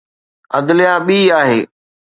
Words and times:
عدليه 0.55 0.93
ٻي 1.05 1.17
آهي. 1.41 1.61